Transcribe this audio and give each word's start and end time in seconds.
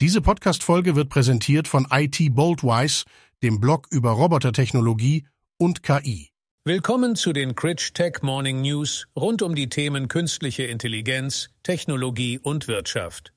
Diese 0.00 0.20
Podcast-Folge 0.20 0.94
wird 0.94 1.08
präsentiert 1.08 1.66
von 1.66 1.88
IT 1.90 2.32
Boldwise, 2.32 3.04
dem 3.42 3.58
Blog 3.58 3.88
über 3.90 4.12
Robotertechnologie 4.12 5.26
und 5.56 5.82
KI. 5.82 6.30
Willkommen 6.64 7.16
zu 7.16 7.32
den 7.32 7.56
Critch 7.56 7.94
Tech 7.94 8.22
Morning 8.22 8.60
News 8.60 9.08
rund 9.16 9.42
um 9.42 9.56
die 9.56 9.68
Themen 9.68 10.06
künstliche 10.06 10.62
Intelligenz, 10.62 11.50
Technologie 11.64 12.38
und 12.38 12.68
Wirtschaft. 12.68 13.32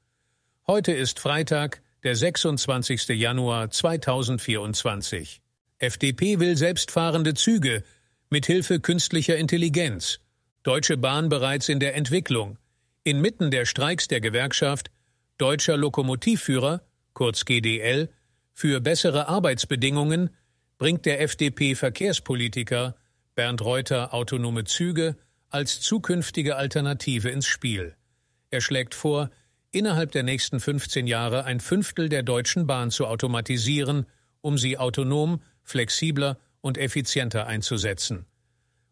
Heute 0.68 0.92
ist 0.92 1.20
Freitag, 1.20 1.82
der 2.04 2.16
26. 2.16 3.08
Januar 3.10 3.72
2024. 3.72 5.42
FDP 5.80 6.40
will 6.40 6.56
selbstfahrende 6.56 7.34
Züge 7.34 7.84
mithilfe 8.30 8.80
künstlicher 8.80 9.36
Intelligenz. 9.36 10.20
Deutsche 10.62 10.98
Bahn 10.98 11.28
bereits 11.28 11.70
in 11.70 11.80
der 11.80 11.96
Entwicklung. 11.96 12.60
Inmitten 13.04 13.50
der 13.50 13.66
Streiks 13.66 14.08
der 14.08 14.22
Gewerkschaft 14.22 14.91
Deutscher 15.42 15.76
Lokomotivführer, 15.76 16.84
kurz 17.14 17.46
GDL, 17.46 18.10
für 18.54 18.80
bessere 18.80 19.28
Arbeitsbedingungen 19.28 20.30
bringt 20.78 21.08
der 21.08 21.20
FDP-Verkehrspolitiker 21.20 22.96
Bernd 23.34 23.62
Reuter 23.64 24.14
autonome 24.14 24.66
Züge 24.66 25.16
als 25.50 25.82
zukünftige 25.82 26.58
Alternative 26.58 27.30
ins 27.30 27.48
Spiel. 27.48 27.96
Er 28.52 28.62
schlägt 28.62 28.94
vor, 28.94 29.32
innerhalb 29.72 30.12
der 30.12 30.22
nächsten 30.22 30.60
15 30.60 31.08
Jahre 31.08 31.44
ein 31.46 31.60
Fünftel 31.60 32.08
der 32.08 32.22
Deutschen 32.22 32.68
Bahn 32.68 32.92
zu 32.92 33.08
automatisieren, 33.08 34.06
um 34.42 34.60
sie 34.60 34.78
autonom, 34.78 35.42
flexibler 35.64 36.38
und 36.62 36.78
effizienter 36.78 37.48
einzusetzen. 37.48 38.28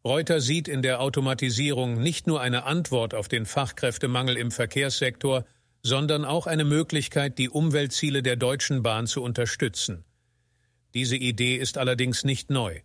Reuter 0.04 0.41
sieht 0.41 0.68
in 0.68 0.81
der 0.81 0.99
Automatisierung 0.99 2.02
nicht 2.02 2.26
nur 2.26 2.41
eine 2.41 2.63
Antwort 2.63 3.13
auf 3.13 3.27
den 3.27 3.45
Fachkräftemangel 3.45 4.35
im 4.35 4.49
Verkehrssektor, 4.49 5.45
sondern 5.82 6.26
auch 6.26 6.48
eine 6.48 6.66
Möglichkeit, 6.66 7.38
die 7.38 7.50
Umweltziele 7.50 8.22
der 8.24 8.36
Deutschen 8.36 8.84
Bahn 8.84 9.08
zu 9.08 9.24
unterstützen. 9.24 10.04
Diese 10.94 11.16
Idee 11.16 11.55
ist 11.55 11.77
allerdings 11.77 12.24
nicht 12.24 12.49
neu. 12.49 12.82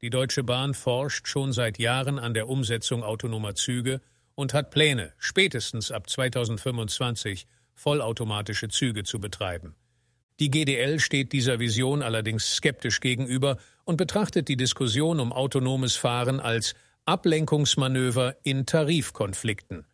Die 0.00 0.10
Deutsche 0.10 0.44
Bahn 0.44 0.74
forscht 0.74 1.26
schon 1.26 1.52
seit 1.52 1.78
Jahren 1.78 2.18
an 2.18 2.34
der 2.34 2.48
Umsetzung 2.48 3.02
autonomer 3.02 3.54
Züge 3.54 4.00
und 4.34 4.54
hat 4.54 4.70
Pläne, 4.70 5.12
spätestens 5.18 5.90
ab 5.90 6.08
2025 6.08 7.46
vollautomatische 7.74 8.68
Züge 8.68 9.02
zu 9.02 9.18
betreiben. 9.18 9.74
Die 10.38 10.50
GDL 10.50 11.00
steht 11.00 11.32
dieser 11.32 11.58
Vision 11.58 12.02
allerdings 12.02 12.54
skeptisch 12.54 13.00
gegenüber 13.00 13.56
und 13.84 13.96
betrachtet 13.96 14.46
die 14.46 14.56
Diskussion 14.56 15.18
um 15.18 15.32
autonomes 15.32 15.96
Fahren 15.96 16.38
als 16.38 16.74
Ablenkungsmanöver 17.06 18.36
in 18.44 18.66
Tarifkonflikten. 18.66 19.86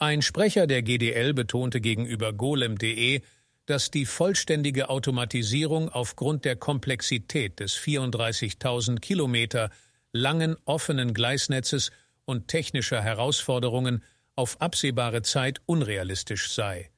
Ein 0.00 0.22
Sprecher 0.22 0.68
der 0.68 0.82
GDL 0.82 1.34
betonte 1.34 1.80
gegenüber 1.80 2.32
golem.de, 2.32 3.20
dass 3.66 3.90
die 3.90 4.06
vollständige 4.06 4.90
Automatisierung 4.90 5.88
aufgrund 5.88 6.44
der 6.44 6.54
Komplexität 6.54 7.58
des 7.58 7.76
34.000 7.76 9.00
Kilometer 9.00 9.70
langen 10.12 10.56
offenen 10.64 11.14
Gleisnetzes 11.14 11.90
und 12.24 12.46
technischer 12.46 13.02
Herausforderungen 13.02 14.04
auf 14.36 14.60
absehbare 14.60 15.22
Zeit 15.22 15.60
unrealistisch 15.66 16.52
sei. 16.52 16.90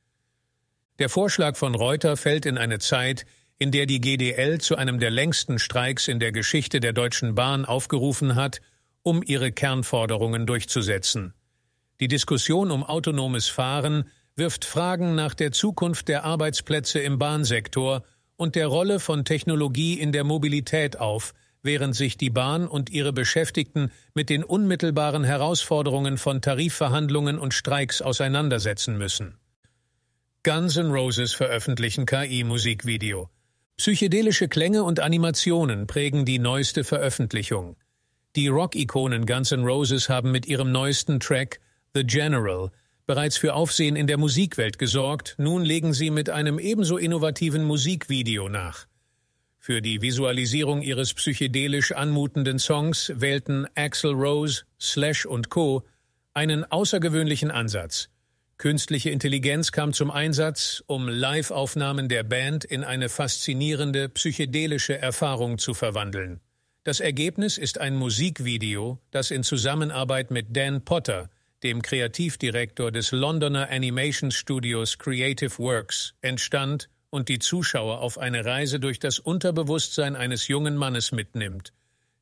Der 0.98 1.08
Vorschlag 1.08 1.56
von 1.56 1.74
Reuter 1.74 2.18
fällt 2.18 2.44
in 2.44 2.58
eine 2.58 2.80
Zeit, 2.80 3.24
in 3.56 3.70
der 3.70 3.86
die 3.86 4.02
GDL 4.02 4.60
zu 4.60 4.76
einem 4.76 5.00
der 5.00 5.10
längsten 5.10 5.58
Streiks 5.58 6.06
in 6.06 6.20
der 6.20 6.32
Geschichte 6.32 6.80
der 6.80 6.92
Deutschen 6.92 7.34
Bahn 7.34 7.64
aufgerufen 7.64 8.34
hat, 8.34 8.60
um 9.02 9.22
ihre 9.22 9.52
Kernforderungen 9.52 10.46
durchzusetzen. 10.46 11.32
Die 12.00 12.08
Diskussion 12.08 12.70
um 12.70 12.82
autonomes 12.82 13.48
Fahren 13.48 14.04
wirft 14.34 14.64
Fragen 14.64 15.14
nach 15.14 15.34
der 15.34 15.52
Zukunft 15.52 16.08
der 16.08 16.24
Arbeitsplätze 16.24 16.98
im 16.98 17.18
Bahnsektor 17.18 18.02
und 18.36 18.54
der 18.54 18.68
Rolle 18.68 19.00
von 19.00 19.26
Technologie 19.26 20.00
in 20.00 20.10
der 20.12 20.24
Mobilität 20.24 20.98
auf, 20.98 21.34
während 21.62 21.94
sich 21.94 22.16
die 22.16 22.30
Bahn 22.30 22.66
und 22.66 22.88
ihre 22.88 23.12
Beschäftigten 23.12 23.92
mit 24.14 24.30
den 24.30 24.42
unmittelbaren 24.42 25.24
Herausforderungen 25.24 26.16
von 26.16 26.40
Tarifverhandlungen 26.40 27.38
und 27.38 27.52
Streiks 27.52 28.00
auseinandersetzen 28.00 28.96
müssen. 28.96 29.38
Guns 30.42 30.78
N' 30.78 30.90
Roses 30.90 31.34
veröffentlichen 31.34 32.06
KI-Musikvideo. 32.06 33.28
Psychedelische 33.76 34.48
Klänge 34.48 34.84
und 34.84 35.00
Animationen 35.00 35.86
prägen 35.86 36.24
die 36.24 36.38
neueste 36.38 36.82
Veröffentlichung. 36.82 37.76
Die 38.36 38.48
Rock-Ikonen 38.48 39.26
Guns 39.26 39.52
N' 39.52 39.64
Roses 39.64 40.08
haben 40.08 40.30
mit 40.30 40.46
ihrem 40.46 40.72
neuesten 40.72 41.20
Track 41.20 41.60
The 41.94 42.04
General 42.04 42.70
bereits 43.06 43.36
für 43.36 43.54
Aufsehen 43.54 43.96
in 43.96 44.06
der 44.06 44.18
Musikwelt 44.18 44.78
gesorgt, 44.78 45.34
nun 45.36 45.64
legen 45.64 45.92
sie 45.92 46.10
mit 46.10 46.30
einem 46.30 46.60
ebenso 46.60 46.96
innovativen 46.96 47.64
Musikvideo 47.64 48.48
nach. 48.48 48.86
Für 49.58 49.82
die 49.82 50.00
Visualisierung 50.00 50.80
ihres 50.80 51.12
psychedelisch 51.14 51.90
anmutenden 51.90 52.60
Songs 52.60 53.10
wählten 53.16 53.66
Axel 53.74 54.12
Rose, 54.12 54.62
Slash 54.80 55.26
und 55.26 55.50
Co. 55.50 55.82
einen 56.32 56.64
außergewöhnlichen 56.64 57.50
Ansatz. 57.50 58.10
Künstliche 58.58 59.10
Intelligenz 59.10 59.72
kam 59.72 59.92
zum 59.92 60.12
Einsatz, 60.12 60.84
um 60.86 61.08
Live-Aufnahmen 61.08 62.08
der 62.08 62.22
Band 62.22 62.64
in 62.64 62.84
eine 62.84 63.08
faszinierende 63.08 64.08
psychedelische 64.08 64.96
Erfahrung 64.96 65.58
zu 65.58 65.74
verwandeln. 65.74 66.38
Das 66.84 67.00
Ergebnis 67.00 67.58
ist 67.58 67.78
ein 67.78 67.96
Musikvideo, 67.96 69.00
das 69.10 69.32
in 69.32 69.42
Zusammenarbeit 69.42 70.30
mit 70.30 70.56
Dan 70.56 70.84
Potter, 70.84 71.28
dem 71.62 71.82
Kreativdirektor 71.82 72.90
des 72.90 73.12
Londoner 73.12 73.68
Animation 73.70 74.30
Studios 74.30 74.98
Creative 74.98 75.58
Works, 75.58 76.14
entstand 76.22 76.88
und 77.10 77.28
die 77.28 77.38
Zuschauer 77.38 78.00
auf 78.00 78.18
eine 78.18 78.44
Reise 78.44 78.80
durch 78.80 78.98
das 78.98 79.18
Unterbewusstsein 79.18 80.16
eines 80.16 80.48
jungen 80.48 80.76
Mannes 80.76 81.12
mitnimmt, 81.12 81.72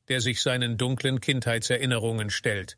der 0.09 0.19
sich 0.19 0.41
seinen 0.41 0.77
dunklen 0.77 1.21
Kindheitserinnerungen 1.21 2.29
stellt. 2.29 2.77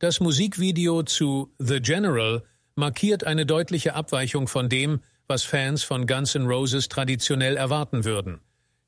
Das 0.00 0.20
Musikvideo 0.20 1.02
zu 1.04 1.54
The 1.58 1.80
General 1.80 2.42
markiert 2.74 3.24
eine 3.24 3.46
deutliche 3.46 3.94
Abweichung 3.94 4.48
von 4.48 4.68
dem, 4.68 5.00
was 5.28 5.44
Fans 5.44 5.82
von 5.82 6.06
Guns 6.06 6.34
N' 6.34 6.46
Roses 6.46 6.88
traditionell 6.88 7.56
erwarten 7.56 8.04
würden. 8.04 8.40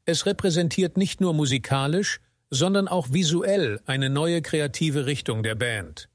Es 0.04 0.26
repräsentiert 0.26 0.96
nicht 0.96 1.20
nur 1.20 1.32
musikalisch, 1.32 2.20
sondern 2.50 2.88
auch 2.88 3.12
visuell 3.12 3.80
eine 3.86 4.10
neue 4.10 4.42
kreative 4.42 5.06
Richtung 5.06 5.42
der 5.42 5.54
Band. 5.54 6.08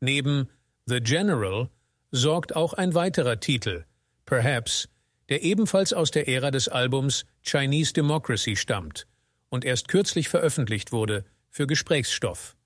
Neben 0.00 0.48
The 0.86 1.00
General 1.00 1.68
sorgt 2.10 2.54
auch 2.56 2.72
ein 2.72 2.94
weiterer 2.94 3.40
Titel, 3.40 3.84
Perhaps, 4.24 4.88
der 5.28 5.42
ebenfalls 5.42 5.92
aus 5.92 6.10
der 6.10 6.28
Ära 6.28 6.50
des 6.50 6.68
Albums 6.68 7.24
Chinese 7.42 7.92
Democracy 7.92 8.56
stammt 8.56 9.06
und 9.48 9.64
erst 9.64 9.88
kürzlich 9.88 10.28
veröffentlicht 10.28 10.92
wurde, 10.92 11.24
für 11.50 11.66
Gesprächsstoff. 11.66 12.56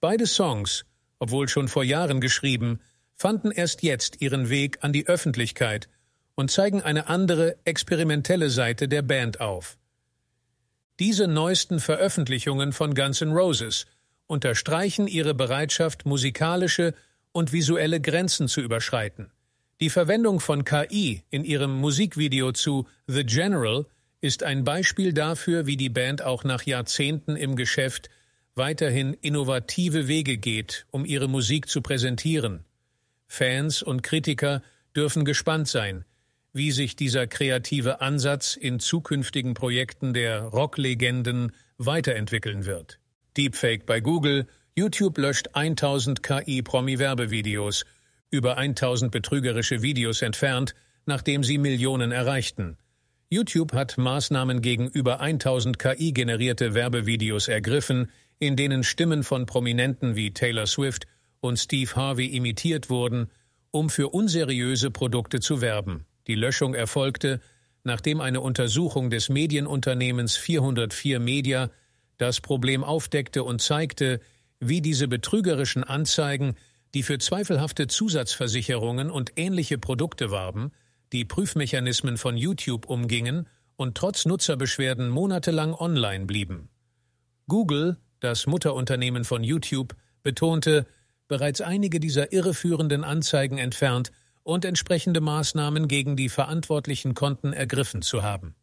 Beide 0.00 0.26
Songs, 0.26 0.84
obwohl 1.18 1.48
schon 1.48 1.68
vor 1.68 1.84
Jahren 1.84 2.20
geschrieben, 2.20 2.80
fanden 3.14 3.50
erst 3.50 3.82
jetzt 3.82 4.20
ihren 4.20 4.50
Weg 4.50 4.78
an 4.82 4.92
die 4.92 5.06
Öffentlichkeit 5.06 5.88
und 6.34 6.50
zeigen 6.50 6.82
eine 6.82 7.08
andere, 7.08 7.56
experimentelle 7.64 8.50
Seite 8.50 8.88
der 8.88 9.02
Band 9.02 9.40
auf. 9.40 9.78
Diese 10.98 11.26
neuesten 11.26 11.80
Veröffentlichungen 11.80 12.72
von 12.72 12.94
Guns 12.94 13.20
N' 13.22 13.32
Roses 13.32 13.86
unterstreichen 14.26 15.06
ihre 15.06 15.34
Bereitschaft, 15.34 16.06
musikalische 16.06 16.94
und 17.32 17.52
visuelle 17.52 18.00
Grenzen 18.00 18.48
zu 18.48 18.60
überschreiten. 18.60 19.30
Die 19.80 19.90
Verwendung 19.90 20.40
von 20.40 20.64
KI 20.64 21.22
in 21.30 21.44
ihrem 21.44 21.76
Musikvideo 21.76 22.52
zu 22.52 22.88
The 23.06 23.24
General 23.24 23.86
ist 24.20 24.42
ein 24.42 24.64
Beispiel 24.64 25.12
dafür, 25.12 25.66
wie 25.66 25.76
die 25.76 25.90
Band 25.90 26.22
auch 26.22 26.44
nach 26.44 26.62
Jahrzehnten 26.62 27.36
im 27.36 27.56
Geschäft 27.56 28.08
weiterhin 28.54 29.12
innovative 29.12 30.08
Wege 30.08 30.38
geht, 30.38 30.86
um 30.90 31.04
ihre 31.04 31.28
Musik 31.28 31.68
zu 31.68 31.82
präsentieren. 31.82 32.64
Fans 33.26 33.82
und 33.82 34.02
Kritiker 34.02 34.62
dürfen 34.96 35.26
gespannt 35.26 35.68
sein, 35.68 36.04
wie 36.54 36.72
sich 36.72 36.96
dieser 36.96 37.26
kreative 37.26 38.00
Ansatz 38.00 38.56
in 38.56 38.80
zukünftigen 38.80 39.52
Projekten 39.52 40.14
der 40.14 40.40
Rocklegenden 40.40 41.52
weiterentwickeln 41.76 42.64
wird. 42.64 42.98
Deepfake 43.36 43.86
bei 43.86 44.00
Google, 44.00 44.46
YouTube 44.74 45.18
löscht 45.18 45.48
1000 45.54 46.22
KI-Promi-Werbevideos, 46.22 47.84
über 48.30 48.56
1000 48.56 49.10
betrügerische 49.10 49.82
Videos 49.82 50.22
entfernt, 50.22 50.74
nachdem 51.06 51.44
sie 51.44 51.58
Millionen 51.58 52.12
erreichten. 52.12 52.76
YouTube 53.28 53.72
hat 53.72 53.98
Maßnahmen 53.98 54.62
gegen 54.62 54.88
über 54.88 55.20
1000 55.20 55.78
KI-generierte 55.78 56.74
Werbevideos 56.74 57.48
ergriffen, 57.48 58.10
in 58.38 58.56
denen 58.56 58.84
Stimmen 58.84 59.22
von 59.22 59.46
Prominenten 59.46 60.14
wie 60.14 60.32
Taylor 60.32 60.66
Swift 60.66 61.06
und 61.40 61.58
Steve 61.58 61.94
Harvey 61.96 62.26
imitiert 62.26 62.90
wurden, 62.90 63.28
um 63.70 63.90
für 63.90 64.08
unseriöse 64.08 64.90
Produkte 64.90 65.40
zu 65.40 65.60
werben. 65.60 66.06
Die 66.26 66.34
Löschung 66.34 66.74
erfolgte, 66.74 67.40
nachdem 67.84 68.20
eine 68.20 68.40
Untersuchung 68.40 69.10
des 69.10 69.28
Medienunternehmens 69.28 70.36
404 70.36 71.20
Media 71.20 71.70
das 72.18 72.40
Problem 72.40 72.84
aufdeckte 72.84 73.44
und 73.44 73.60
zeigte, 73.60 74.20
wie 74.60 74.80
diese 74.80 75.08
betrügerischen 75.08 75.84
Anzeigen, 75.84 76.54
die 76.94 77.02
für 77.02 77.18
zweifelhafte 77.18 77.88
Zusatzversicherungen 77.88 79.10
und 79.10 79.32
ähnliche 79.36 79.78
Produkte 79.78 80.30
warben, 80.30 80.72
die 81.12 81.24
Prüfmechanismen 81.24 82.16
von 82.16 82.36
YouTube 82.36 82.86
umgingen 82.86 83.48
und 83.76 83.96
trotz 83.96 84.24
Nutzerbeschwerden 84.24 85.08
monatelang 85.08 85.74
online 85.74 86.26
blieben. 86.26 86.70
Google, 87.48 87.98
das 88.20 88.46
Mutterunternehmen 88.46 89.24
von 89.24 89.44
YouTube, 89.44 89.94
betonte, 90.22 90.86
bereits 91.28 91.60
einige 91.60 92.00
dieser 92.00 92.32
irreführenden 92.32 93.04
Anzeigen 93.04 93.58
entfernt 93.58 94.10
und 94.42 94.64
entsprechende 94.64 95.20
Maßnahmen 95.20 95.88
gegen 95.88 96.16
die 96.16 96.28
verantwortlichen 96.28 97.14
Konten 97.14 97.52
ergriffen 97.52 98.02
zu 98.02 98.22
haben. 98.22 98.54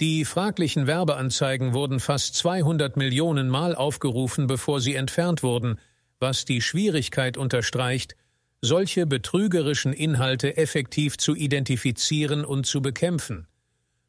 Die 0.00 0.24
fraglichen 0.24 0.86
Werbeanzeigen 0.86 1.74
wurden 1.74 1.98
fast 1.98 2.36
200 2.36 2.96
Millionen 2.96 3.48
Mal 3.48 3.74
aufgerufen, 3.74 4.46
bevor 4.46 4.80
sie 4.80 4.94
entfernt 4.94 5.42
wurden, 5.42 5.80
was 6.20 6.44
die 6.44 6.60
Schwierigkeit 6.60 7.36
unterstreicht, 7.36 8.14
solche 8.60 9.06
betrügerischen 9.06 9.92
Inhalte 9.92 10.56
effektiv 10.56 11.18
zu 11.18 11.34
identifizieren 11.34 12.44
und 12.44 12.64
zu 12.64 12.80
bekämpfen. 12.80 13.48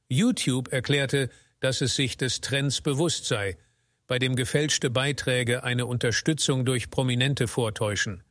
YouTube 0.10 0.72
erklärte, 0.72 1.30
dass 1.60 1.82
es 1.82 1.96
sich 1.96 2.18
des 2.18 2.42
Trends 2.42 2.82
bewusst 2.82 3.26
sei, 3.26 3.58
bei 4.06 4.20
dem 4.20 4.36
gefälschte 4.36 4.92
Beiträge 4.92 5.64
eine 5.64 5.88
Unterstützung 5.88 6.66
durch 6.66 6.92
Prominente 6.92 7.48
vortäuschen. 7.48 8.24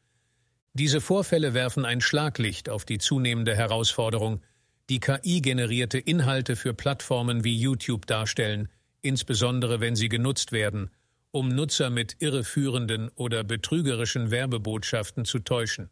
Diese 0.75 1.00
Vorfälle 1.00 1.54
werfen 1.54 1.84
ein 1.84 2.00
Schlaglicht 2.00 2.69
auf 2.69 2.84
die 2.84 2.99
zunehmende 2.99 3.56
Herausforderung, 3.56 4.43
die 4.88 5.00
KI-generierte 5.00 5.99
Inhalte 5.99 6.56
für 6.56 6.75
Plattformen 6.75 7.44
wie 7.44 7.56
YouTube 7.56 8.06
darstellen, 8.06 8.69
insbesondere 9.02 9.81
wenn 9.81 9.96
sie 9.96 10.08
genutzt 10.08 10.52
werden, 10.52 10.90
um 11.31 11.49
Nutzer 11.49 11.90
mit 11.90 12.17
irreführenden 12.20 13.11
oder 13.14 13.44
betrügerischen 13.44 14.31
Werbebotschaften 14.31 15.25
zu 15.25 15.40
täuschen. 15.40 15.90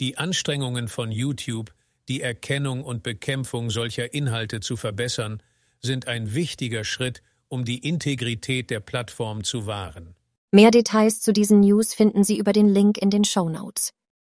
Die 0.00 0.18
Anstrengungen 0.18 0.88
von 0.88 1.12
YouTube, 1.12 1.72
die 2.08 2.20
Erkennung 2.20 2.82
und 2.82 3.02
Bekämpfung 3.02 3.70
solcher 3.70 4.12
Inhalte 4.12 4.60
zu 4.60 4.76
verbessern, 4.76 5.42
sind 5.80 6.08
ein 6.08 6.34
wichtiger 6.34 6.84
Schritt, 6.84 7.22
um 7.48 7.64
die 7.64 7.78
Integrität 7.78 8.70
der 8.70 8.80
Plattform 8.80 9.44
zu 9.44 9.66
wahren. 9.66 10.14
Mehr 10.50 10.72
Details 10.72 11.20
zu 11.20 11.32
diesen 11.32 11.60
News 11.60 11.94
finden 11.94 12.24
Sie 12.24 12.38
über 12.38 12.52
den 12.52 12.68
Link 12.68 12.98
in 12.98 13.10
den 13.10 13.24
Show 13.24 13.48
Notes. 13.48 13.92